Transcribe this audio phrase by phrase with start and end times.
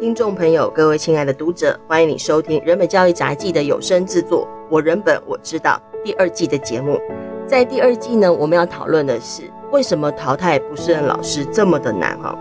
[0.00, 6.98] 听众朋友，各位亲爱的读者，欢迎你收听人本教育杂技的有声制作《我人本我知道》第二季的节目。
[7.46, 12.34] 在第二季呢，我们要讨论的是为什么淘汰不胜任老师这么的难哈。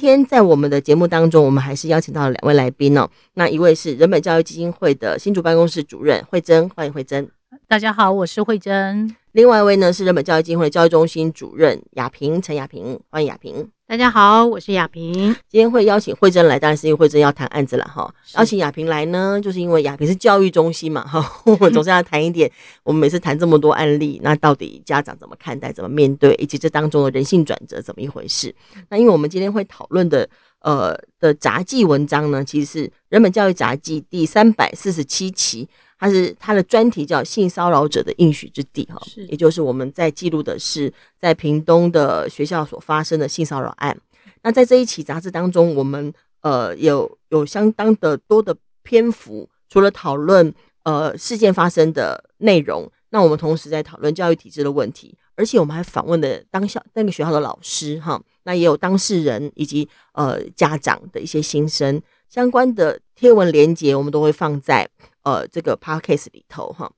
[0.00, 3.06] 天在我们的节目当中，我们还是邀请到了两位来宾哦。
[3.34, 7.28] 那一位是人本教育基金会的新竹办公室主任慧珍，欢迎慧珍。
[7.68, 9.14] 大家好，我是慧珍。
[9.32, 13.70] 另外一位呢是人本教育基金会的教育中心主任雅萍，陈雅萍，欢迎雅萍。
[13.86, 15.12] 大家好，我是雅萍。
[15.48, 18.12] 今天会邀请慧珍来，当然是因为慧珍要谈案子了哈。
[18.34, 22.50] 邀请雅萍来呢，就是因为雅萍是教育中心嘛哈， 我们总是要谈一点。
[22.82, 28.52] 我们每次谈这么多案例，那到底家长怎么看待、怎么面对，以及这当中的人性转折怎么一回事？
[28.88, 30.28] 那因为我们今天会讨论的
[30.58, 35.68] 呃的杂技文章呢，其实是人本教育杂技第三百四十七期。
[36.00, 43.94] 它是它的专题叫“性骚扰者的应许之地”哈，是，也就是我们在记录的是在屏东的学校所发生的性骚扰案。
[44.42, 64.88] 那在这一期杂志当中，我们呃有有相当的多的篇幅，除了讨论呃事件发生的内容，那我们同时在讨论教育体制的问题，而且我们还访问了当校那个学校的老师哈，那也有当事人以及呃家长的一些心声，相关的贴文连接我们都会放在。
[65.22, 66.90] 呃，这个 podcast 里头哈，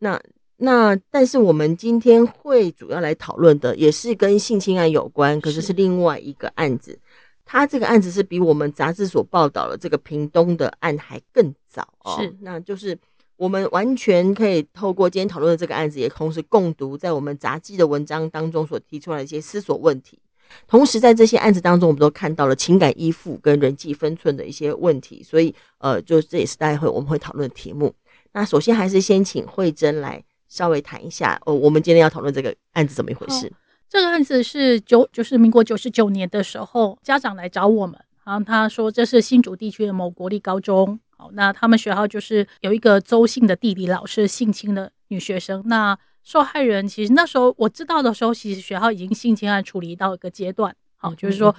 [0.00, 0.20] 那
[0.58, 6.98] 那但是我们今天会主要来讨论的也是跟性侵案有关，可是是另外一个案子。
[7.46, 12.18] 他这个案子是比我们杂志所报道的这个屏东的案还更早哦。
[12.20, 12.96] 是，那就是
[13.36, 20.18] 我们完全可以透过今天讨论的这个案子，也同时共读在我们杂志的文章当中所提出来的一些思索问题。
[20.66, 27.94] 同时，在这些案子当中，我们都看到了情感依附跟人际分寸的一些问题，所以，呃，就这也是待会我们会讨论的题目。
[28.32, 33.52] 那首先还是先请惠珍来稍微谈一下，哦，我们今天要讨论这个案子怎么一回事？
[33.88, 45.98] 这个案子是九，就是民国九十九年的时候，家长来找我们，然后他说这是新竹地区的某国立高中，好，那他们学校就是有一个周姓的地理老师性侵了女学生，那。
[46.22, 51.54] 受害人其实那时候我知道的时候，其实学校已经性侵案处理到一个阶段，好，就是说，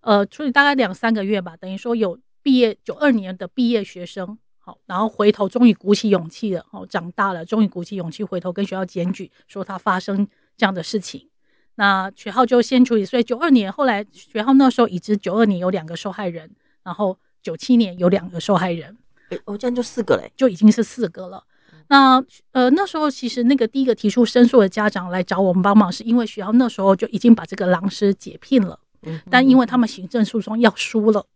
[0.00, 11.28] 呃，处理大概两三个月吧，等于说有毕业九二年的毕业学生，好，然后回头终于鼓起勇气了，哦，长大了，终于鼓起勇气回头跟学校检举，说他发生这样的事情，
[11.74, 18.96] 那学校就先处理，所以九二年后来学校那时候已知九二年有两个受害人，然后九七年有两个受害人，
[19.30, 21.44] 诶，哦，这样就四个嘞，就已经是四个了。
[21.88, 31.26] 那呃那时候其实那个第一个提出申诉的家长来找我们帮忙，是因为学校那时候就已经把这个老师解聘了，嗯，但因为他们行政诉讼要输了，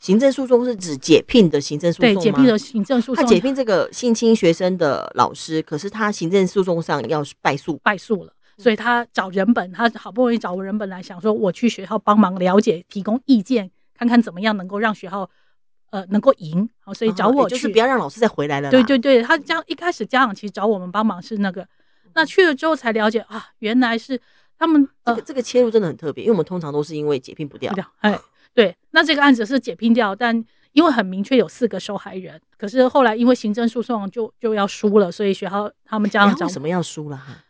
[0.00, 2.20] 行政诉讼是指解聘的行政诉讼吗？
[2.20, 15.28] 对，解聘的行政诉讼，他解聘这个性侵学生的老师，可是他行政诉讼上要败诉，败诉了，所以他找人本，他好不容易找人本来想说我去学校帮忙了解，提供意见，看看怎么样能够让学校。
[15.90, 18.70] 呃，能够赢好，所以找我去，就是不要让老师再回来了。
[18.70, 21.66] 对对对，他这样一开始家长其实找我们帮忙是那个，
[22.14, 24.20] 那去了之后才了解啊，原来是
[24.58, 27.72] 他们这个这个切入真的很特别，因为我们通常都是因为解聘不掉。
[28.00, 28.20] 哎，
[28.52, 37.44] 对，那这个案子是解聘掉，但因为很明确有四个受害人，可是后来因为行政诉讼就就要输了，所以学校他们家长为什么要输了哈？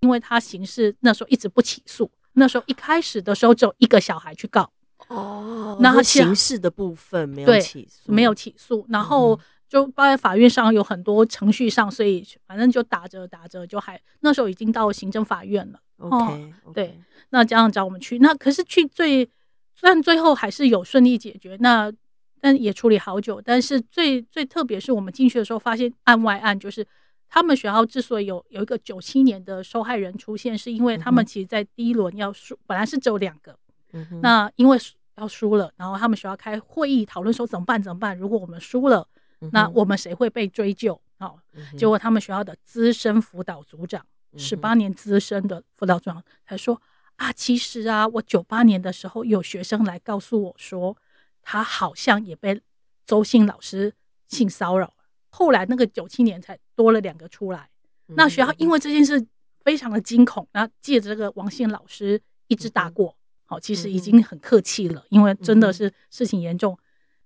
[0.00, 4.70] 因为他刑事那时候一直不起诉，那时候一开始的时候只有一个小孩去告。
[5.06, 9.38] 哦，那他刑事的部分没有起诉，没有起诉，然后
[9.68, 15.80] 就包在法院上有很多程序上，所以反正就打着打着就还那时候已经到行政法院了。
[15.98, 16.72] OK，, okay.
[16.72, 17.00] 对，
[17.30, 19.28] 那家长找我们去，那可是去最，
[19.74, 21.92] 虽然最后还是有顺利解决，那
[22.40, 26.86] 但也处理好久，但是最最特别是我们进去的时候发现案外案，就是
[27.28, 33.58] 他们学校之所以有有一个九七年的受害人出现，是因为他们其实在第一轮要输，本来是只有两个，
[34.22, 34.78] 那因为。
[35.20, 37.82] 要输了，然后他们学校开会议讨论说怎么办？
[37.82, 38.16] 怎么办？
[38.16, 39.04] 如果我们输了，
[39.50, 41.02] 那我们谁会被追究？
[41.18, 41.40] 好，
[41.76, 44.06] 结果他们学校的资深辅导组长，
[44.36, 46.80] 十八年资深的辅导组长，他说
[47.16, 50.96] 啊，其实啊，我九八年的时候有学生来告诉我说，
[51.42, 52.62] 他好像也被
[53.04, 53.92] 周姓老师
[54.28, 54.94] 性骚扰。
[55.30, 57.68] 后来那个九七年才多了两个出来，
[58.06, 59.26] 那学校因为这件事
[59.64, 63.17] 非常的惊恐，然后借着这个王姓老师一直打过。
[63.50, 66.78] 好，其实已经很客气了，因为真的是事情严重。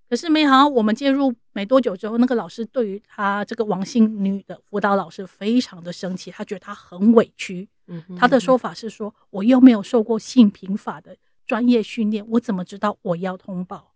[0.08, 7.68] 可是没想到我们介入没多久之后，那个老师对于他这个王姓女的辅导老师非常的生气，他觉得他很委屈。
[8.16, 11.16] 他的说法是说，我又没有受过性平法的
[11.46, 13.92] 专业训练，我怎么知道我要通报？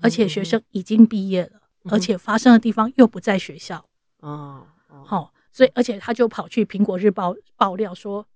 [0.00, 3.84] 而且学生已经毕业了，而且发生的地方又不在学校。
[4.20, 4.66] 哦，
[5.04, 8.26] 好、哦，所以而且他就跑去《苹果日报》爆料说，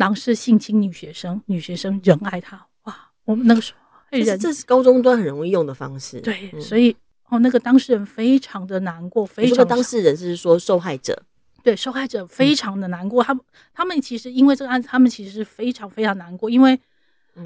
[0.00, 2.66] 狼是性侵女学生，女学生仍爱他。
[2.84, 6.22] 哇，我们那个时候，其实这是高中端很容易用的方式。
[6.22, 6.96] 对，嗯、所以
[7.28, 9.68] 哦，那个当事人非常的难过，非常。
[9.68, 11.22] 当事人是说受害者，
[11.62, 13.22] 对，受害者非常的难过。
[13.22, 13.44] 嗯、他们
[13.74, 16.80] 他们其实因为这个案子，他们其实是非常非常难过，因为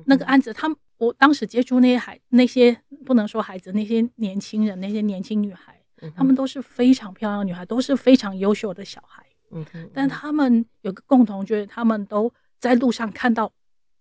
[0.05, 9.27] 那个案子，他们我当时接触那些孩那些不能说孩子，那些年轻人，那些年轻女孩，嗯、他们都是非常漂亮的女孩，都是非常优秀的小孩。
[9.93, 13.53] 但他们有个共同，就是他们都在路上看到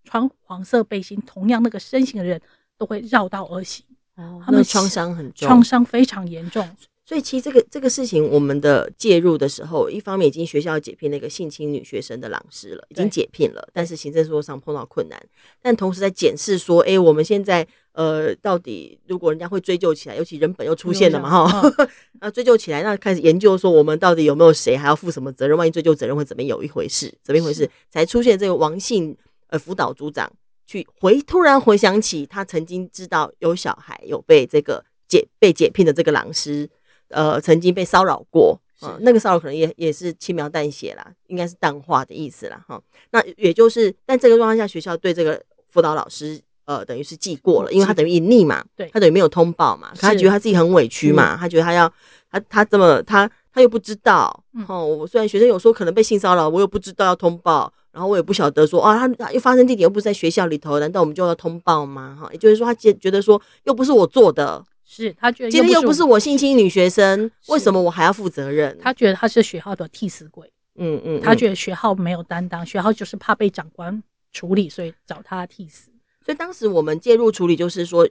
[0.03, 2.41] 穿黄色背心、同样那个身形的人，
[2.77, 3.85] 都会绕道而行。
[4.15, 6.67] 哦，他们创伤很重，创伤非常严重。
[7.05, 15.21] 所以其实这个这个事情，我们的介入的时候，一方面已经学校解聘那个性侵女学生的老师了，已经解聘了，但是行政诉讼上碰到困难。
[15.61, 21.61] 但同时在检视说，哎、欸，我们现在呃，到底如果人家会追究起来，尤其人本又出现了嘛，哈，
[22.19, 25.57] 那、哦、追究起来，那开始研究说，我们到底有没有谁还要负什么责任？
[25.57, 27.13] 万一追究责任会怎么有一回事？
[27.23, 27.69] 怎么一回事？
[27.89, 29.15] 才出现这个王姓
[29.47, 30.31] 呃辅导组长
[30.65, 36.69] 去回突然回想起他曾经知道有小孩有被这个解被解聘的这个老师。
[37.09, 42.65] 呃，曾经被骚扰过，嗯，那个骚扰可能也也是轻描淡写啦，应该是淡化的意思啦。
[42.67, 42.81] 哈。
[43.11, 45.39] 那也就是，但这个状况下，学校对这个
[45.69, 51.91] 辅导老师，呃，等于是记过了，因为他等于隐匿嘛，对，他等于没有通报嘛，他觉得他自己很委屈嘛，他觉得他要
[52.31, 62.17] 他他这么他他又不知道，哦，我虽然学生有说可能被性骚扰，我又不知道要通报，然后我也不晓得说啊，他又发生地点又不是在学校里头，难道我们就要通报吗？
[62.19, 64.63] 哈，也就是说，他觉觉得说又不是我做的。
[64.85, 68.77] 是他觉得今天又不是我性侵女学生，为什么我还要负责任？
[68.79, 70.51] 他觉得他是学校的替死鬼。
[70.75, 75.89] 嗯嗯，他觉得学校没有担当，学校就是怕被长官处理，所以找他替死。
[76.25, 78.07] 所以当时我们介入处理，就是说，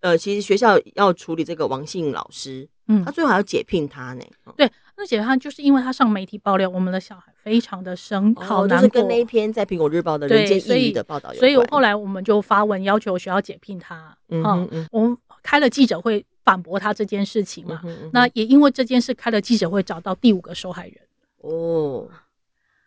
[0.00, 4.24] 呃，其实学校要处理这个王姓老师，嗯，他最后还要解聘他呢。
[4.56, 11.40] 对，那解聘他就是因为他上媒体爆料，我们的小孩非常的生，好难过，就是跟那一篇在苹果日报的人间异域的报道有关。
[11.40, 14.16] 所以后来我们就发文要求学校解聘他。
[14.28, 15.16] 嗯嗯，我们。
[15.44, 17.80] 开了记者会反驳他这件事情嘛？
[17.82, 20.96] 嗯嗯、那也因为这件事开了记者会，找到第五个受害人。
[21.38, 22.08] 哦，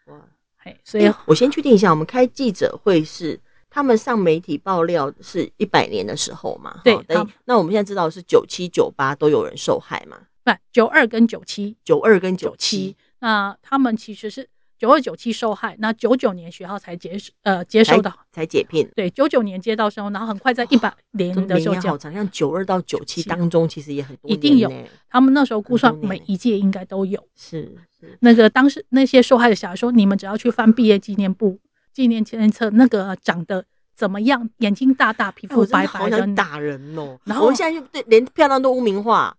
[0.05, 0.25] 哇，
[0.55, 3.37] 嘿，所以、欸、我先确定一下，我们开记者会是
[3.75, 6.79] 他们上媒体爆料是一百年的时候嘛？
[6.81, 10.17] 对，等那我们现在知道是九七九八都有人受害嘛？
[10.45, 14.47] 不，九二跟九七，九二跟九七，那他们其实是。
[14.77, 18.85] 九二九七受害，那九九年学校才接呃接收到才，才解聘。
[18.93, 24.69] 对，九九年接到时候，然后很快在一百年的时候，好长，像九二到九七当中，其实也很多一定有。
[25.09, 27.25] 他们那时候估算每一届应该都有。
[27.35, 31.57] 是是，那个当时那些受害的小孩说，你们只要去翻毕业纪念簿、
[31.95, 33.65] 纪念纪念册，那个长得
[33.95, 37.17] 怎么样，眼睛大大，皮肤白白的，好想打人哦。
[37.23, 39.37] 然后我们现在就对连漂亮都污名化，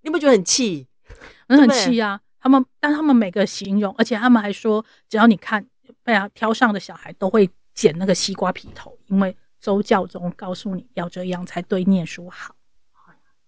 [0.00, 0.88] 你有没有觉得很气？
[1.46, 2.20] 很气啊！
[2.40, 5.66] 他们，但他们每个形容，而且他们还说，只要你看
[6.02, 12.54] 被他挑上的小孩，都会剪那个西瓜皮头，因为周教宗告诉你要这样才对念书好。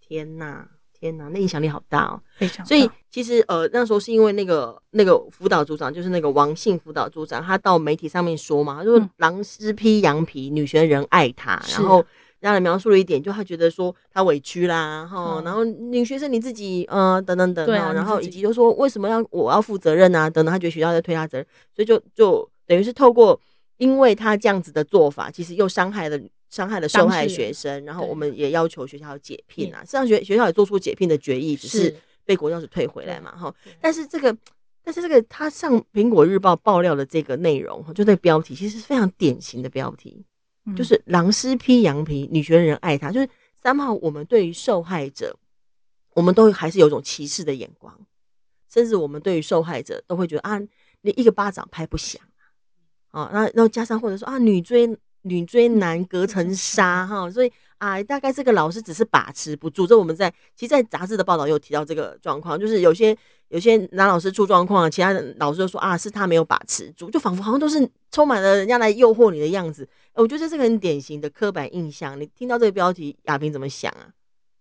[0.01, 0.69] 天哪，
[1.01, 2.65] 天哪，那影响力好大哦，非常。
[2.67, 12.05] 所以其实呃，那时候是因为那个那个辅导组长，就是那个王姓辅导组长，他到媒体上面说嘛，他说狼师披羊皮，女学人爱他，然后。
[12.41, 20.31] 让人描述了一点，就他觉得说他委屈啦，哈、嗯，然后女学生你自己，呃，等等等，对啊、然后以及就说为什么要我要负责任啊？
[20.31, 23.39] 等等，他觉得学校在推他责任，所以就就等于是透过，
[23.77, 26.19] 因为他这样子的做法，其实又伤害了
[26.51, 33.55] 伤害了受害学生，然后我们也要求学校解聘啊，实际上学学校也做出解聘的决议，只是被国教署退回来嘛，哈。
[33.81, 34.37] 但是这个，
[34.83, 40.25] 但是这个他上苹果日报爆料的这个内容，就这个标题，其实是非常典型的标题。
[40.77, 43.11] 就是狼师披羊皮，女学人爱他。
[43.11, 43.29] 就是
[43.61, 45.37] 三号，我们对于受害者，
[46.15, 47.99] 我们都还是有一种歧视的眼光，
[48.73, 50.61] 甚至我们对于受害者都会觉得啊，
[51.01, 52.23] 你一个巴掌拍不响
[53.09, 54.87] 啊，啊，那然后加上或者说啊，女追
[55.23, 59.87] 女追男隔层纱 哈，所以啊，大概这个老师只是把持不住。
[59.87, 63.17] 这我们在其实，在杂志的报道有提到这个状况，就是有些。
[63.51, 69.89] 有些男老师出状况，其他的老师就说啊，是他没有把持住，就仿佛好像都是充满了人家来诱惑你的样子。
[70.15, 72.21] 我觉得这是个很典型的刻板印象。
[72.21, 74.07] 你听到这个标题，亚萍怎么想啊？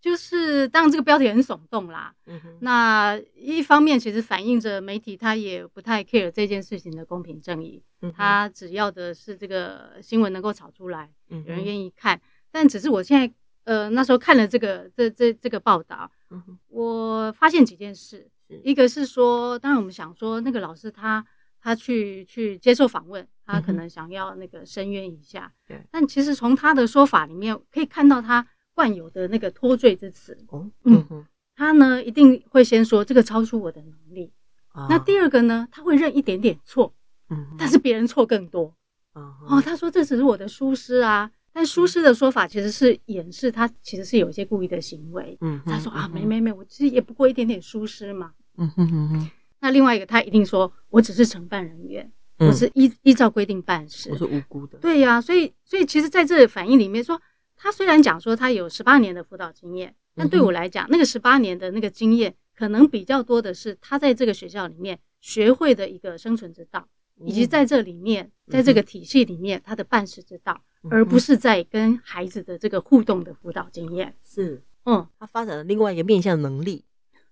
[0.01, 2.13] 就是当然这个标题很耸动啦。
[2.25, 2.57] 嗯哼。
[2.61, 8.13] 那一方面其实反映着媒体他也不太 care 这件事情的公平正义，嗯。
[8.15, 11.43] 他只要的是这个新闻能够炒出来，嗯。
[11.47, 12.21] 有人愿意看。
[12.51, 16.57] 但只是我现在呃那时候看了这个这这这个报道，嗯。
[16.67, 18.29] 我发现几件事。
[18.63, 21.23] 一个是说，当然我们想说，那个老师他
[21.61, 25.53] 他去去接受访问，他可能想要那个申冤一下。
[25.91, 28.47] 但其实从他的说法里面可以看到他
[28.79, 30.37] 惯有的那个脱罪之词。
[30.47, 30.71] 哦。
[30.85, 31.25] 嗯哼。
[31.57, 34.31] 他呢一定会先说这个超出我的能力。
[34.69, 36.93] 啊、那第二个呢，他会认一点点错，
[37.29, 38.73] 嗯，但是别人错更多。
[39.11, 45.37] 啊、哦，他说这只是我的疏失啊，但疏失的说法其实是掩饰他其实是有一些故意的行为。
[45.41, 48.31] 嗯，他说啊，没没没，我其实也不过一点点疏失嘛。
[48.55, 49.29] 嗯哼哼哼。
[49.59, 54.77] 那另外一个，他一定说我只是承办人员，嗯、我是依依照规定办事，我是无辜的。
[54.77, 57.21] 对呀、啊，所以所以其实在这反应里面说，
[57.59, 66.87] 他虽然讲说他有十八年的辅导经验，但对我来讲，那个十八年的那个经验，可能比较多的是他在这个学校里面学会的一个生存之道。
[67.21, 74.15] 以及在这里面，在这个体系里面，他的办事之道，而不是在跟孩子的这个互动的辅导经验。
[74.23, 76.85] 是，嗯，他发展了另外一个面向能力。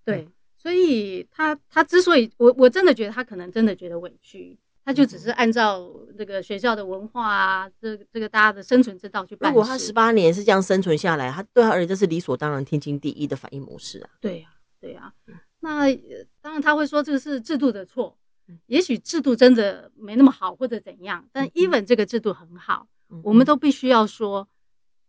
[0.03, 4.57] 对，所以他他之所以，我我真的觉得他可能真的觉得委屈，
[4.87, 5.85] 他就只是按照
[6.17, 9.51] 这个学校的文化啊，这这个大家的生存之道去办。
[9.51, 14.09] 如果他十八年是这样生存下来，他对他而言这是理所当然、天经地义的反应模式啊。
[14.21, 14.47] 对呀，
[14.79, 15.13] 对呀。
[15.59, 15.93] 那
[16.39, 18.17] 当然他会说这个是制度的错。
[18.67, 24.47] 也许制度真的没那么好，或者怎样，但 even 这个制度很好，嗯、我们都必须要说，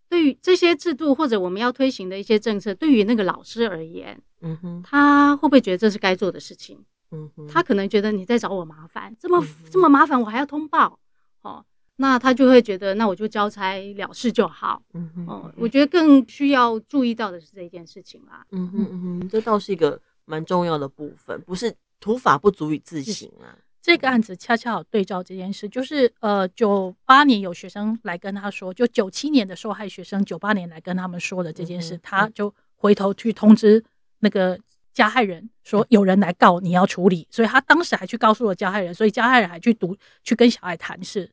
[0.08, 6.84] 对于这些制度或者我们要推行的一些政策，对于那个老师而言，嗯哼，他会不会觉得这是该做的事情？
[7.10, 10.98] 嗯哼，他可能觉得你在找我麻烦，这么、这么麻烦，我还要通报，
[11.42, 11.64] 哦，
[11.96, 14.82] 那他就会觉得，那我就交差了事就好。
[14.94, 18.44] 嗯哼，哦，我觉得更需要注意到的是这一件事情啦。
[18.52, 21.74] 嗯哼嗯哼，这倒是一个蛮重要的部分，不是。
[22.00, 23.58] 土法不足以自行啊！
[23.82, 33.84] 这个案子恰恰好对照这件事，就是呃，九八年有学生来跟他说，就九七年的受害学生，九八年来跟他们说的这件事，他就回头去通知
[34.20, 34.56] 那个
[34.98, 41.30] 加害人说有人来告你要处理，所以他当时还去告诉了加害人，所以加害人还去读去跟小孩谈事。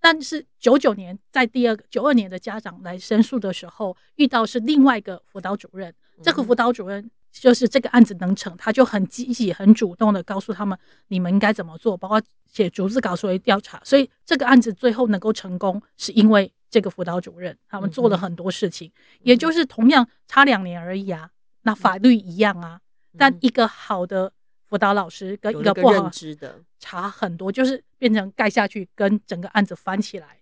[0.00, 7.10] 但是九九年在第二个九二年的家长来申诉的时候，遇到是另外一个辅导主任，这个辅导主任。
[7.32, 10.78] 就是这个案子能成，他就很积极、很主动的告诉他们，
[11.08, 13.80] 你们应该怎么做，包括写逐字稿作为调查。
[13.84, 18.92] 所以这个案子最后能够成功，是因为这个辅导主任他们做了很多事情，
[19.22, 21.30] 也就是同样差两年而已啊。
[21.62, 22.80] 那法律一样啊，嗯、
[23.18, 24.32] 但一个好的
[24.68, 30.38] 辅导老师跟一个不好的差很多，就是变成盖下去跟整个案子翻起来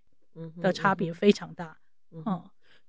[0.63, 1.77] 的差别非常大，
[2.13, 2.23] 嗯。
[2.27, 2.43] 嗯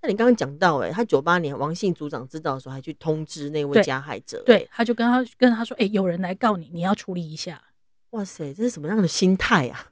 [0.03, 7.61] 那你刚刚讲到、欸，哎，他九八年王姓组长知道的时候，还去通知那位加害者、欸对，对，他就跟他跟他说，哎、欸，有人来告你，你要处理一下。
[8.09, 9.91] 哇塞，这是什么样的心态啊？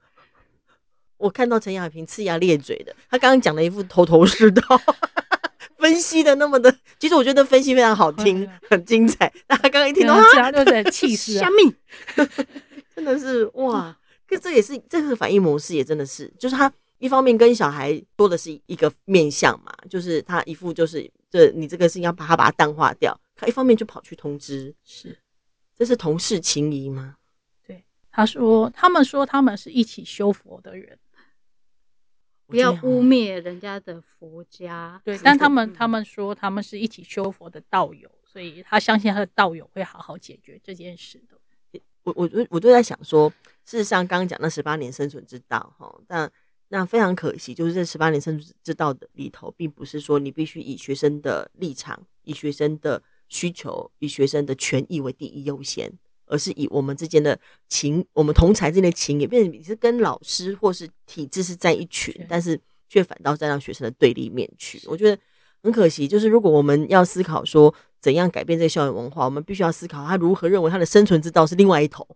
[1.17, 4.81] 我看到陈亚萍呲牙咧嘴的，他刚刚讲了一副头头是道，
[5.79, 9.31] 分析的那么的，其实我觉得分析非常好听，嗯、很精彩。
[9.47, 11.49] 大家刚刚一听到啊，就在，气势啊，
[12.95, 13.97] 真的是哇！
[14.27, 16.71] 可这也是这个反应模式，也真的是，就是他。
[17.01, 25.17] 一方面跟小孩多的是一个面相嘛，就是他一副就是这你这个事情要把它把它淡化掉，他一方面就跑去通知，是，
[25.77, 27.15] 这是同事情谊吗？
[27.65, 27.81] 对，
[28.11, 30.99] 他说他们说他们是一起修佛的人，
[32.49, 35.01] 不要污蔑人家的佛家。
[35.05, 41.81] 对，但他们他们说他们是一起修佛的道友，所以他相信他的道友会好好解决这件事的。
[42.03, 43.29] 我我我我都在想说，
[43.63, 46.31] 事实上刚刚讲那十八年生存之道哈，但。
[46.71, 55.91] 那非常可惜，就是这十八年生存之道的里头，并不是说你必须以学生的立场、以学生的需求、以学生的权益为第一优先，
[56.29, 62.57] 而是以我们之间的情，我们同才之间的情，也变成你是跟老师或是体制是在一群，是但是
[62.87, 64.81] 却反倒站到学生的对立面去。
[64.85, 65.21] 我觉得
[65.61, 72.07] 很可惜，就是如果我们要思考说怎样改变这个校园文化，我们必须要思考他如何认为他的生存之道是另外一头。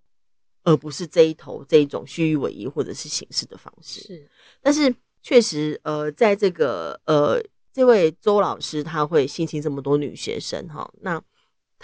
[0.66, 4.00] 而不是这一头这一种虚与委蛇或者是形式的方式。
[4.00, 4.30] 是，
[4.62, 7.44] 但是确实，呃，在这个呃，
[7.74, 11.22] 这位周老师他会性侵这么多女学生哈，那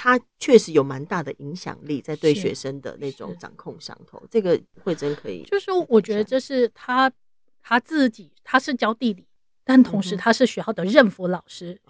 [0.02, 4.26] 他确实有蛮大的影响力在对学生的那种掌控上头。
[4.32, 7.12] 这个慧珍可以，就是说，我觉得这是他
[7.62, 9.28] 他自己，他是教地理，
[9.66, 11.82] 但同时他是学校的任辅老师。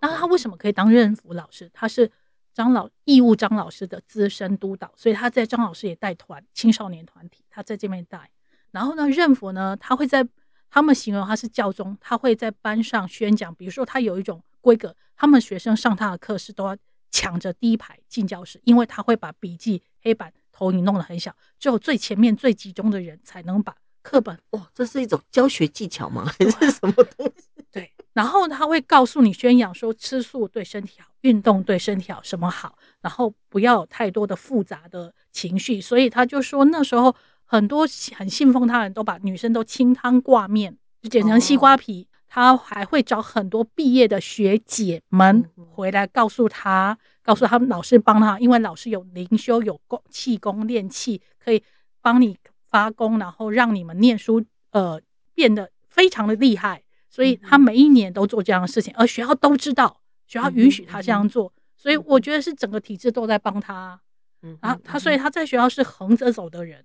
[0.00, 1.70] 那他为什么可以当任辅老师？
[1.72, 2.10] 他是。
[2.54, 8.30] 张老义务张老师的资深督导，所以他在张老师也带团青少年团体，他在这边带。
[8.70, 10.28] 然后呢，任辅呢，他会在
[10.68, 13.54] 他们形容他是教宗，他会在班上宣讲。
[13.54, 16.76] 比如说，他有一种规格，他们学生上他的课是都要
[17.12, 24.36] 抢着第一排进教室，因为他会把笔记黑板投影弄得很小，只有最前面最集中的人才能把课本。
[24.50, 26.24] 哇，这是一种教学技巧吗？
[26.24, 27.62] 还是什么东西？
[27.70, 27.92] 对。
[28.14, 32.76] 然后他会告诉你宣扬说，吃素对身体好，运动对身体好，什么好？
[33.00, 35.80] 然后不要有太多的复杂的情绪。
[35.80, 37.14] 所以他就说，那时候
[37.44, 42.06] 很多很信奉他的人都把女生都清汤挂面，就剪成西瓜皮。
[42.34, 51.62] 他还会找很多毕业的学姐们回来告诉他，告诉他们老师帮他，因为老师有灵修，有功气功练气，可以
[52.00, 52.38] 帮你
[52.70, 54.98] 发功，然后让你们念书，呃，
[55.34, 56.82] 变得非常的厉害。
[57.10, 61.52] 所以他每一年都做这样的事情，而学校都知道，学校允许他这样做。
[61.76, 64.00] 所以我觉得是整个体制都在帮他。
[64.40, 66.82] 嗯，然后他所以他在学校是横着走的人，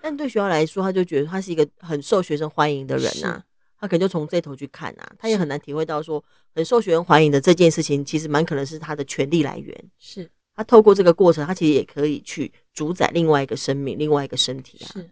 [0.00, 3.44] 但对学校来说，他就觉得他是一个很受学生欢迎的人呐、啊。
[3.82, 6.22] 他可能就从这头去看啊，他也很难体会到说
[6.54, 9.90] 很受学员欢迎的这件事情，其实蛮可能是他的权力来源。
[9.98, 14.86] 是他透过这个过程，他其实也可以去主宰另外一个生命、另外一个身体啊。
[14.92, 15.10] 是，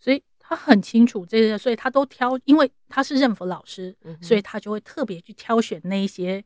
[0.00, 6.42] 所以他很清楚这些，所以他都挑，因为他是任辅老师，所以他就会特别去挑选那一些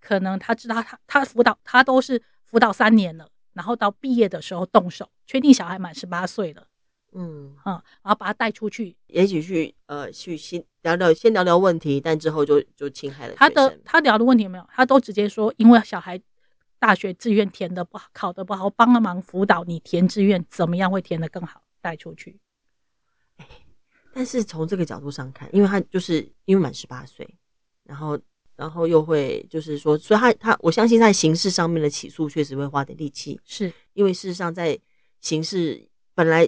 [0.00, 6.66] 可能他知道他他辅导他都是辅导三年了，然后到毕业的时候动手，确定小孩满十八岁了。
[7.18, 14.68] 嗯啊，然后把他带出去，也许去呃去先聊聊，先聊聊问题，但之后就就侵害了他的他聊的问题有没有？
[14.70, 16.20] 他都直接说，因为小孩
[16.78, 22.38] 大学志愿填的不好，考的不好，帮个忙辅导你填志愿怎么样会填的更好，带出去。
[24.12, 27.26] 但是从这个角度上看，因为他就是因为满十八岁，
[27.84, 28.20] 然后
[28.56, 34.78] 然后又会就是说，所以他他我相信在刑事上面的起诉确实会花点力气，是因为事实上在
[35.22, 36.46] 刑事本来。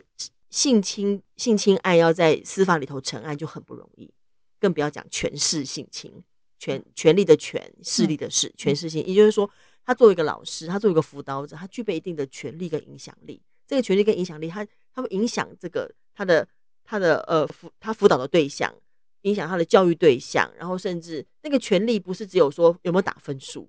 [0.51, 4.11] 性侵性侵案要在司法里头成案就很不容易，
[4.59, 6.23] 更不要讲权势性侵，
[6.59, 9.51] 权权力的权，势力的势，权势性，也就是说，
[9.85, 13.43] 他作为一个老师，他作为一个辅导者，他具备一定的权力跟影响力。
[13.67, 16.49] 这个权力跟影响力，他他会影响这个他的
[16.83, 18.75] 他的呃辅他辅导的对象，
[19.23, 23.69] 影响他的教育对象，然后甚至那个权力不是只有说有没有打分数，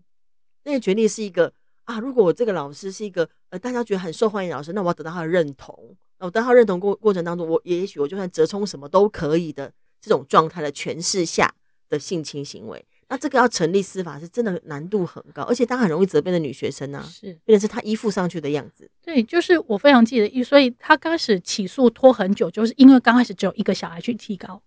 [0.63, 5.98] 那个权力是一个啊，如果我这个老师是一个呃大家觉得很受欢迎的老师，那我要得到他的认同。
[6.19, 9.71] 我得到认同过过程当中，我也许我就算折冲什么都可以的
[10.01, 11.53] 这种状态的诠释下
[11.89, 18.89] 的性侵行为，那这个要成立司法是真的难度很高，而且他很容易责备的女学生呢、啊，是变成是他依附上去的样子。
[19.01, 24.62] 对，就是我非常记得，所以他刚开始起诉拖很久，就是因为刚开始只有一个小孩去提高，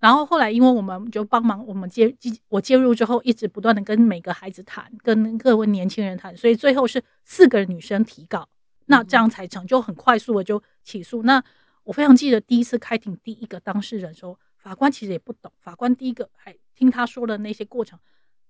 [0.00, 2.14] 然后后来因为我们就帮忙，我们介
[2.48, 8.48] 我介入之后，一直不断的跟每个孩子谈，跟各位年轻人谈，所以最后是四个女生提告。
[8.86, 11.22] 那这样才成就很快速的就起诉。
[11.24, 11.42] 那
[11.82, 15.52] 我非常记得第一次开庭，第一个当事人说，法官其实也不懂。
[15.58, 17.98] 法官第一个还听他说的那些过程，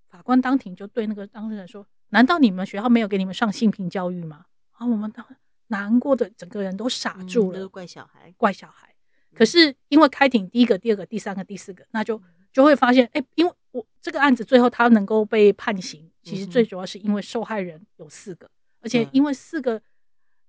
[0.09, 5.27] 法官当庭就对那个当事人说：“难道你们学校没有给你们上性平教育吗？”啊，我们当
[5.69, 8.95] 难过的整个人都傻住了，嗯、怪小孩，怪小孩。
[9.35, 18.49] 可是因为开庭第一个、第二个、第三个、第四个，那就就会发现，哎、欸，因为我这个案子最后他能够被判刑，其实最主要是因为受害人有四个，
[18.81, 19.83] 而且因为四个。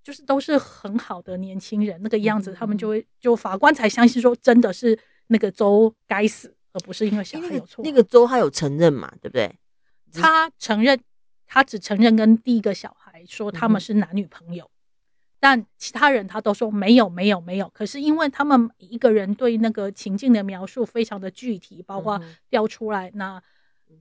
[0.06, 7.84] 就是都是很好的年轻人，那个样子，他们就会就法官才相信说，真的是那个周该死，而不是因为小孩有错。
[7.84, 9.12] 那个周他有承认嘛？
[9.20, 9.58] 对不对？
[10.12, 11.00] 他承认，
[11.48, 14.70] 他只承认跟第一个小孩说他们是男女朋友，
[15.40, 17.68] 但其他人他都说没有，没有，没有。
[17.70, 23.42] 可是因为他们一个人对那个情境的描述非常的具体，包括调出来，那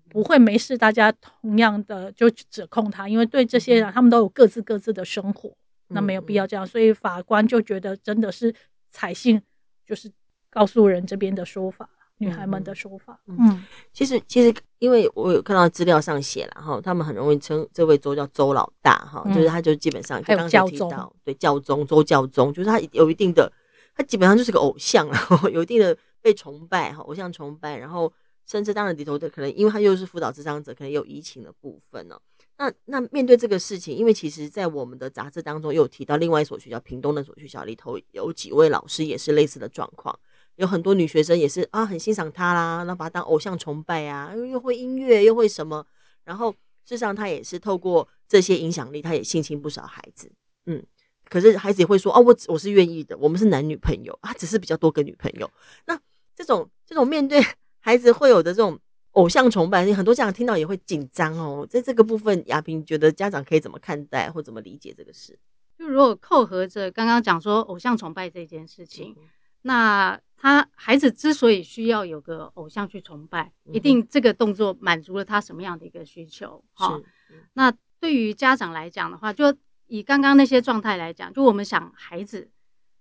[0.10, 0.78] 不会没事。
[0.78, 5.58] 大家同样的就指控他，因为对这些人，他们都有各自各自的生活。
[5.88, 8.54] 那没有必要这样，所以法官就觉得真的是
[8.92, 9.42] 采信，
[9.86, 10.12] 就是
[10.50, 13.20] 告诉人这边的说法，女孩们的说法。
[13.28, 23.52] 嗯，其实其实因为我有看到资料上写了哈，他们很容易称这位周叫周老大哈，就是他就基本上就刚才提到，对教宗周教宗，就是他有一定的，
[23.96, 28.12] 他基本上就是个偶像，然 后有一定的被崇拜哈，偶像崇拜，然后
[28.48, 32.20] 甚至当然里头的可能，因为他又是辅导智商者，可能有移情的部分呢。
[32.58, 40.18] 那那面对这个事情，因为其实，在我们的杂志当中，有提到另外一所学校，屏东那所学校里头有几位老师也是类似的状况，
[40.56, 45.86] 有很多女学生也是啊，很欣赏他啦，然后把他当偶像崇拜啊，又会音乐，又会什么，
[46.24, 46.58] 然后事
[46.96, 50.32] 实上他也是透过这些影响力，他也性侵不少孩子，
[50.66, 50.82] 嗯，
[51.28, 55.52] 可是孩子也会说，哦，我我是愿意的，我们是男女朋友啊，只是比较多个女朋友。
[55.88, 56.00] 那
[56.34, 57.44] 这种这种面对
[57.82, 58.80] 孩子会有的这种。
[59.16, 61.68] 偶像崇拜，很多家长听到也会紧张哦。
[61.70, 65.38] 在这个部分，亚萍觉得家长可以怎么看待或怎么理解这个事？
[65.78, 69.24] 就如果扣合着刚刚讲说偶像崇拜这件事情，嗯、
[69.62, 76.64] 那他孩子之所以需要有个偶像去崇拜，嗯、一定这个动作满足了他什么样的一个需求？
[76.74, 77.02] 哈、
[77.32, 79.56] 嗯，那对于家长来讲的话，就
[79.88, 82.50] 以刚刚那些状态来讲，就我们想孩子。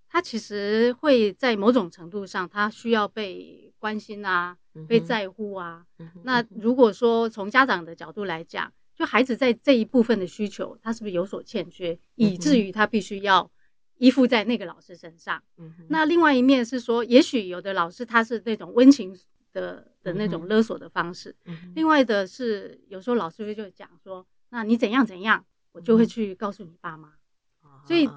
[0.07, 4.57] 他其实会在某种程度上，他需要被关心啊，
[4.89, 5.85] 被在乎啊。
[6.23, 13.51] 那如果说从家长的角度来讲，就孩子在这一部分的需求，他是不是有所欠缺，以至于他必须要
[13.99, 15.43] 依附在那个老师身上？
[15.89, 19.15] 那另外一面是说，也许有的老师他是那种温情
[19.53, 21.37] 的的那种勒索的方式。
[21.75, 27.13] 另外的是，有时候老师会就讲说，那你怎样怎样，我就会去告诉你爸妈。
[27.63, 28.09] 嗯、所以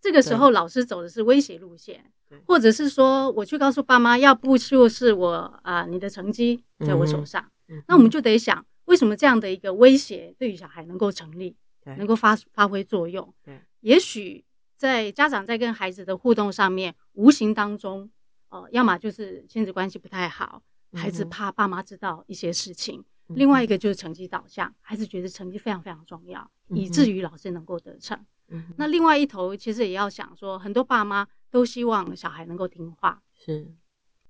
[0.00, 2.10] 这个时候老师走的是威胁路线，
[2.46, 7.50] 或者是说我去告诉爸妈，要不就是我啊、呃，你的成绩在我手上。
[7.68, 11.56] 嗯、那我们就得想，为什么这样的一个威胁对于小孩能够成立？
[11.98, 14.42] 能够发发挥作用，对，也许
[14.74, 18.08] 在家长在跟孩子的互动上面，无形当中，
[18.48, 20.62] 呃，要么就是亲子关系不太好，
[20.94, 28.18] 孩子怕爸妈知道一些事情；嗯、另外一个就是成绩导向，孩子觉得成绩非常非常重要，嗯、以至于老师能够得逞。
[28.48, 33.72] 嗯、那另外一头其实也要想说，很多爸妈都希望小孩能够听话，是。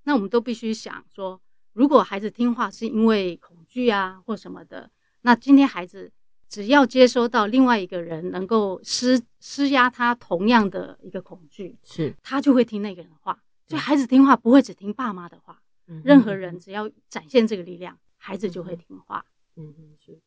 [0.02, 1.40] 那我们都必须想说，
[1.72, 4.90] 如果孩子听话是因为恐惧啊或什么的，
[5.22, 6.12] 那今天孩子。
[6.46, 13.42] 只要接收到另外一个人能够施施压他同样的一个恐惧，是他就会听那个人的话。
[13.66, 19.24] 所以孩子听话不会只听爸妈的话，嗯、任何人只要展现这个力量，孩子就会听话。
[19.56, 20.20] 嗯嗯，是。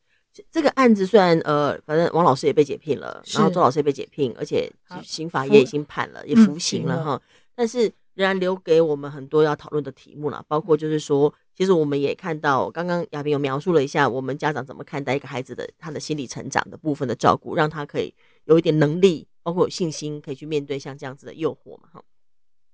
[0.50, 4.72] 这个案子虽然呃，反正王老师也被解聘了，然后周老师也被解聘，而且
[5.02, 7.22] 刑法也已经判了，也服刑了哈。
[7.54, 11.34] 但是仍然留给我们很多要讨论的题目了，包括就是说。
[11.58, 22.00] 其实我们也看到，刚刚亚萍有描述了一下，我们家长怎么看待一个孩子的他的心理成长的部分的照顾，让他可以有一点能力，包括有信心，可以去面对像这样子的诱惑嘛，哈。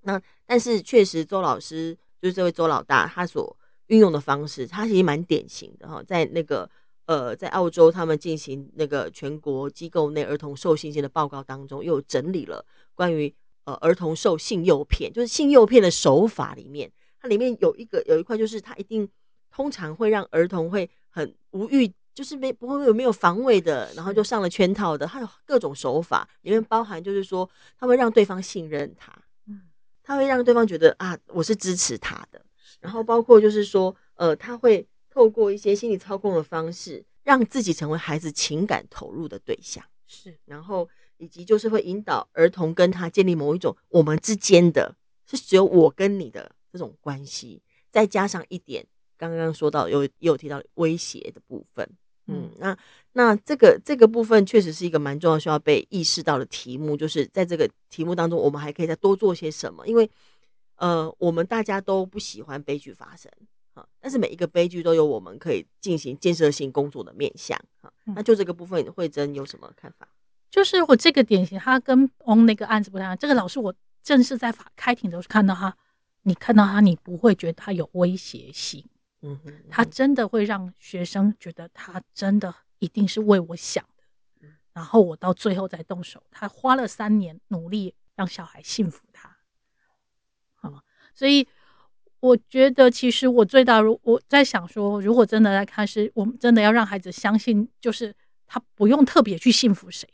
[0.03, 6.03] 那但是确实，周老师就是这位周老大，他所运用的方式，他其实蛮典型的哈。
[6.07, 6.69] 在那个
[7.07, 12.65] 呃，在澳洲他们进行那个全国机构内儿童受性侵的报告当中，又整理了
[12.95, 16.91] 关于呃儿童受性诱骗，就是性诱骗的手法里面。
[17.19, 19.09] 它里面有一个有一块，就是它一定
[19.51, 25.07] 通常会让儿童会很无欲，就是没不会有没有防卫的，然后就上了圈套的。
[25.07, 29.11] 它有各种手法，里面包含就是说，他会让对方信任他，
[29.47, 29.63] 嗯，
[30.03, 32.45] 他会让对方觉得啊，我是支持他的。
[32.81, 40.37] 然后包括就是说，呃，他会透过一些心理操控的方式，让自己成为孩子情感投入的对象，是。
[40.45, 46.51] 然后以及就是会引导儿童跟他建立某一种我们之间的是只有我跟你的。
[46.75, 48.85] 这种关系，再加上一点
[49.17, 51.89] 刚刚说到有也有提到威胁的部分，
[52.27, 52.77] 嗯，那
[53.13, 59.87] 那这个这个部分确实是一个蛮重要需要被意识到的题目，就是在这个题目当中，我们还可以再多做些什么？
[59.87, 60.11] 因为
[60.75, 63.31] 呃，我们大家都不喜欢悲剧发生
[63.75, 67.93] 啊，但是每一个悲剧都有我们可以进行建设性工作的面向哈。
[68.05, 70.09] 那就这个部分，慧珍有什么看法？
[70.51, 73.19] 就是我这个典型，他跟翁那个案子不太一样。
[73.19, 75.77] 这个老师，我正式在法开庭的时候看到他。
[76.27, 78.83] 你看到他，你不会觉得他有威胁性，
[79.21, 84.05] 嗯哼，他真的会让学生觉得他真的一定是为我想的，
[84.41, 86.23] 嗯然后我到最后再动手。
[86.31, 89.37] 他花了三年努力让小孩信服他，
[90.55, 90.83] 好，
[91.15, 91.47] 所以
[92.25, 98.15] 我觉得其实我最大，如我在想说，如果真的来看，是我们真的要让孩子相信，就是
[98.47, 100.09] 他不用特别去信服谁，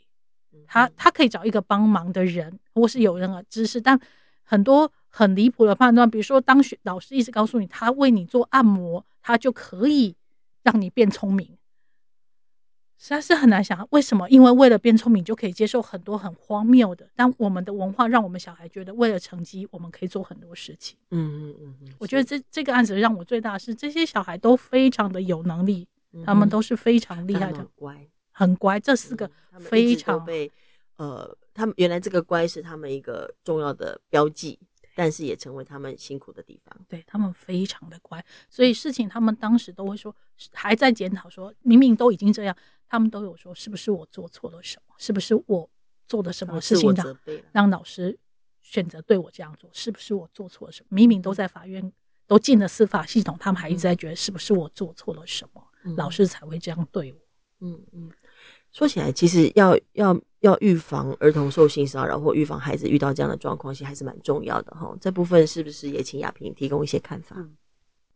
[0.67, 3.99] 他他可以找一个帮忙的人，或是有任何知识，但
[4.43, 4.91] 很多。
[5.13, 10.15] 很离谱的判断，比如说，当学老师一直告诉你，他为你做按摩，他就可以
[10.63, 11.57] 让你变聪明，
[13.01, 14.29] 实在是很难想为什么？
[14.29, 17.09] 因为为了变聪明，就可以接受很多很荒谬的。
[17.15, 20.95] 但我们的文化让我们小孩觉得，为了成绩，我们可以做很多事情。
[21.09, 21.93] 嗯嗯嗯嗯。
[21.97, 28.79] 我觉得这这个案子让我最大的是，这些小孩都非常的有能力，嗯、他们都是非常厉害的，很乖，很乖。
[28.79, 29.27] 这四个
[29.59, 30.51] 非常、嗯、被
[30.97, 34.59] 呃，他们原来这个乖是他们一个重要的标记。
[34.93, 36.77] 但是也成为他们辛苦的地方。
[36.89, 40.13] 对，他们非常的乖，所以事情他们当时都会说，
[40.51, 42.53] 还在检讨说，明明都已经这样，
[42.91, 44.93] 他们都有说是不是我做错了什么？
[44.97, 45.69] 是不是我
[46.09, 47.17] 做的什么事情让
[47.53, 48.19] 让老师
[48.61, 49.69] 选择对我这样做？
[49.71, 50.87] 是不是我做错了什么？
[50.89, 51.93] 明明都在法院，
[52.27, 57.19] 都进了司法系统，他们还一直在觉得是不是我做错了什么，嗯、老师才会这样对我？
[57.61, 58.11] 嗯嗯。
[58.73, 64.93] 说起来，其实要要要预防儿童受性骚扰，或预防孩子遇到这样的状况，其实还是蛮重要的哈。
[64.99, 67.37] 这部分是不是也请亚萍提供一些看法？
[67.39, 67.55] 嗯，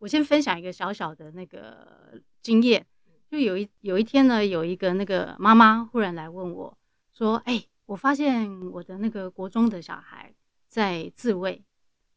[0.00, 2.86] 我先分享一个小小的那个经验，
[3.30, 6.76] 就有一有一天呢，有一个那个妈妈忽然来问我，
[7.12, 10.34] 说：“哎，我发现我的那个国中的小孩
[10.68, 11.64] 在自慰，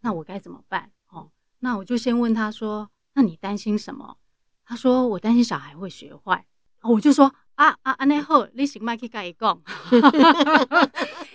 [0.02, 4.17] 那我该怎么办？”哦，那我就先问他说：“那你担心什么？”
[4.65, 6.45] 他说：“我担心小孩会学坏。”
[6.84, 7.34] 我就说。
[7.60, 8.06] 啊啊啊！
[8.06, 9.62] 那后你行麦去跟伊讲，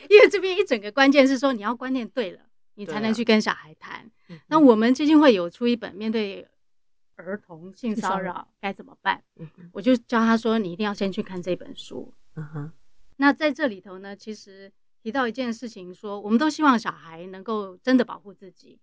[0.09, 2.41] 因为这边一整个关键是说，你要观念对了，
[2.77, 4.11] 你才能去跟小孩谈。
[4.29, 6.49] 啊、那我们基金会有出一本《面对
[7.17, 9.23] 儿童性骚扰该怎么办》，
[9.73, 12.13] 我就教他说，你一定要先去看这本书。
[12.35, 12.73] 嗯哼。
[13.17, 14.73] 那在这里头呢，其实
[15.03, 18.79] 提到一件事情说，说我们都希望小孩能够真的保护自己。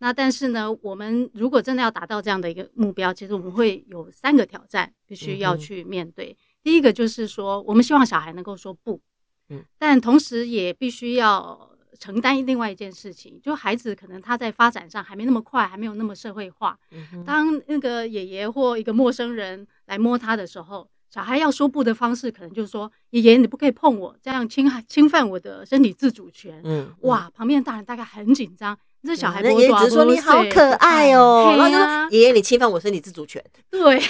[0.00, 6.32] 那但是呢，我们如果真的要达到这样的一个目标，其实我们会有三个挑战，必须要去面对。
[6.32, 9.00] 嗯、第一个就是说，我们希望小孩能够说不，
[9.48, 16.78] 嗯，但同时也必须要承担另外一件事情，就孩子可能他在发展上还没那么快，还没有那么社会化。
[16.90, 28.78] 嗯、当那个爷爷或一个陌生人来摸他的时候，小孩要说不的方式，可能就是说：“爷爷，你不可以碰我，这样侵害侵犯我的身体自主权。”嗯，哇，旁边的大人大概很紧张。
[29.02, 33.42] 这小孩，爷爷只是说你好可爱哦，然后就说爷爷你侵犯我身体自主权。
[33.70, 34.02] 对，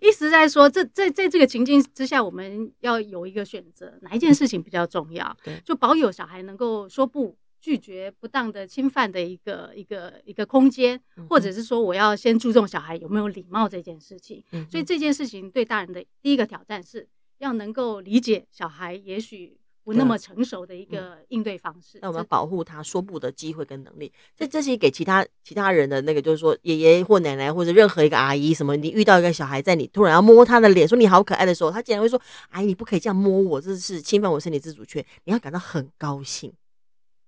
[0.00, 5.34] 一直在说，这在在这个情境之下，我们要有一个选择，哪一件事情比较重要？
[5.44, 14.42] 对，就保有小孩能够说不，拒绝不当的侵犯的一个一个一个空间，或者是说我要先注重小孩有没有礼貌这件事情。
[14.68, 19.58] 所以这件事情对大人的第一个挑战是要能够理解小孩也许。
[19.86, 24.12] 不那么成熟的一个应对方式，那我们要保护他说不的机会跟能力。
[24.36, 32.20] 这这是给其他其他人的那个，就是说爷爷或奶奶或者任何一个阿姨什么，你遇到一个小孩在你突然要摸他的脸，说你好可爱的时候，他竟然会说
[32.50, 36.52] ：“阿姨，你不可以这样摸我，这是侵犯我身体自主权。”你要感到很高兴，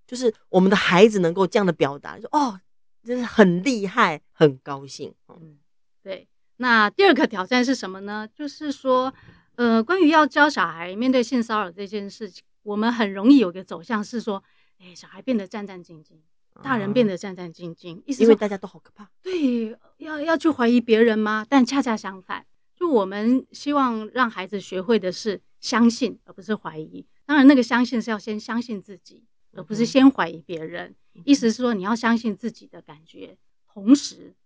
[0.05, 2.59] 就是我们的孩子能够这样的表达，说：“哦，
[3.05, 5.59] 真是很厉害，很高兴。”嗯，
[6.03, 6.27] 对。
[6.61, 8.29] 那第二个挑战是什么呢？
[8.35, 9.15] 就是说，
[9.59, 12.45] 呃，关于要教小孩面对性骚扰这件事情。
[12.63, 14.45] 我们很容易有个走向是说，
[14.79, 16.13] 哎，小孩变得战战兢兢，
[16.63, 19.11] 大人变得战战兢兢，意思因为大家都好可怕。
[19.21, 21.45] 对，要要去怀疑别人吗？
[21.49, 27.05] 但恰恰相反，就我们希望让孩子学会的是相信，而不是怀疑。
[27.27, 30.95] 当然，那个相信是要先相信自己，而不是先怀疑别人。
[31.17, 34.37] 嗯、意思是说，你要相信自己的感觉，同时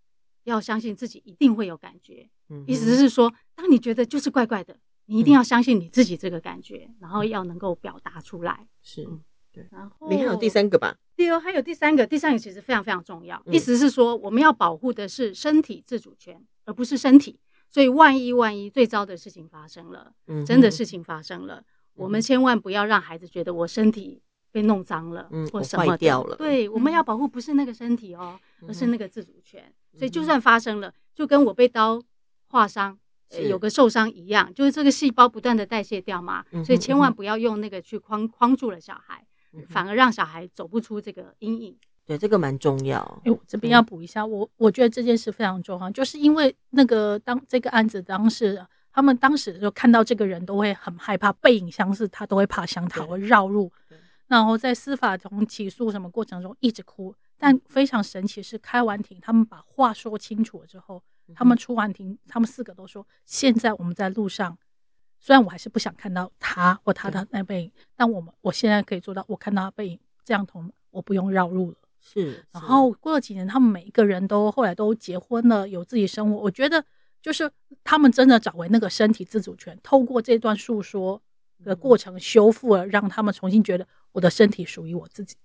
[0.43, 2.31] 要相信自己一定会有感觉。
[2.49, 4.75] 嗯、意思是说，当你觉得就是怪怪的。
[5.05, 8.67] 你一定要相信你自己这个感觉，嗯、然后要能够表达出来。
[8.81, 9.07] 是，
[9.51, 9.67] 对。
[9.71, 10.97] 然后你还有第三个吧？
[11.15, 13.41] 对哦，还有第三个，第三个其实非常非常重要。
[13.45, 17.39] 嗯、意思是说，我们要保护的是身体自主权，而不是身体。
[17.69, 26.35] 所以，万一万一最糟的事情发生了，嗯、真的事情发生了，嗯、我们千万不要让孩子觉得我身体被弄脏了，嗯，或什么掉了。
[26.35, 29.73] 对，我们要保护不是那个身体哦，嗯、而是那个自主权。
[29.97, 32.01] 所以，就算发生了，就跟我被刀
[32.47, 32.97] 划伤。
[33.41, 41.77] 有个受伤一样，就是这个细胞不断的代谢掉嘛，嗯、哼所以千万不要用那个去框框住了小孩，嗯、反而让小孩走不出这个阴影。
[42.05, 42.99] 对，这个蛮重要。
[43.23, 53.71] 哎，我这边要补一下，我我觉得这件事非常重要，就是因为那个当这个案子当时他们当时就看到这个人都会很害怕，背影相似，他都会怕想逃，会绕路，
[54.27, 61.01] 然后在司法从起诉什么过程中一直哭，但非常神奇是开完庭，他们把话说清楚了之后。
[61.35, 64.57] 他们出完庭，他们四个都说：“现在我们在路上，
[65.19, 72.31] 虽然我还是不想看到他或他的那背影，但我们我现在可以做到，我看到他背影，这样同我不用绕路了。”是。
[72.31, 76.37] 是然后过了几年，他们每一个人都后来都结婚了，有自己生活。
[76.37, 76.83] 我觉得
[77.21, 77.51] 就是
[77.83, 81.21] 他们真的找回那个身体自主权，透过这段诉说
[81.63, 85.37] 的过程修复了，让他们重新觉得我的身体属于我自己。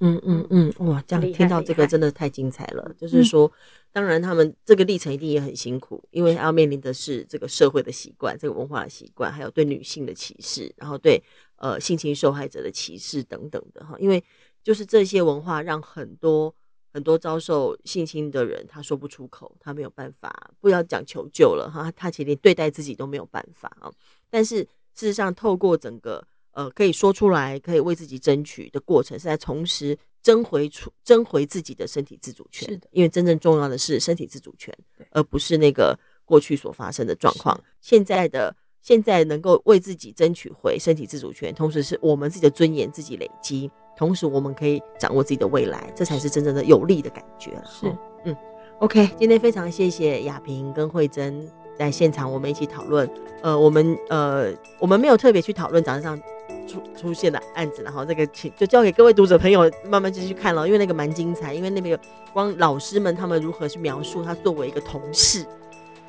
[0.00, 2.94] 嗯嗯嗯，哇，这样听到这个真的太精彩了。
[2.96, 3.50] 就是说，
[3.90, 11.20] 当然他们这个历程一定也很辛苦，因为要面临的是这个社会的习惯、这个文化的习惯，还有对女性的歧视，然后对
[11.56, 13.96] 呃性侵受害者的歧视等等的哈。
[13.98, 14.22] 因为
[14.62, 16.54] 就是这些文化让很多
[16.92, 23.90] 很多遭受性侵的人他说不出口，他没有办法，不要讲求救了哈，他其实连对待自己都没有办法啊。
[24.30, 24.58] 但是
[24.94, 26.24] 事实上，透过整个。
[26.58, 32.68] 呃，可以说出来，可以为自己争取的过程，是在重拾争回出争回自己的身体自主权。
[32.68, 34.76] 是的，因为真正重要的是身体自主权，
[35.12, 37.62] 而不是那个过去所发生的状况。
[37.80, 47.52] 现在的现在能够为自己争取回身体自主权，同时是我们自己的尊严自己累积，同时我们可以掌握自己的未来，这才是真正的有利的感觉。
[47.64, 47.86] 是，
[48.24, 48.36] 嗯
[48.80, 53.08] ，OK，今天非常谢谢亚萍跟慧珍在现场，我们一起讨论。
[53.44, 56.20] 呃，我们呃，我们没有特别去讨论早上。
[56.68, 61.98] 出出现的案子，然后这个请就交给各位读者朋友慢慢继续看了，因为那个蛮精彩，因为那边有
[62.32, 65.44] 光老师们他们如何去描述他作为一个同事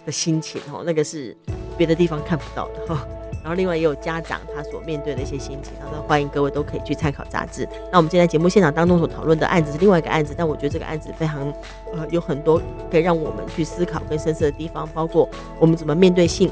[0.05, 1.35] 的心情哦，那个是
[1.77, 3.07] 别的地方看不到的哈。
[3.41, 7.67] 然后另外也有家长他所面对的一些心情，然后欢迎各位都可以去参考杂志。
[7.89, 11.51] 那我们今天节目现场当中所讨论的案子是另外一个案子，但我觉得这个案子非常
[11.93, 16.51] 呃有很多可以让我们去思考跟深思的地方，包括我们怎么面对性，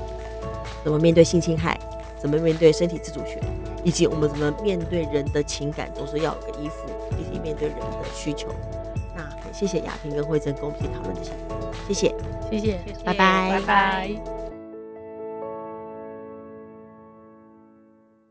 [0.84, 1.78] 怎么面对性侵害。
[2.20, 3.40] 怎么面对身体自主权，
[3.88, 8.50] 以及我们怎么面对人的情感，总是要有个依附，以及面对人的需求。
[9.16, 11.32] 那很谢谢雅萍跟慧珍跟我们一起讨论这些，
[11.88, 12.16] 谢谢，
[12.52, 14.37] 谢谢，谢谢，拜拜，拜拜。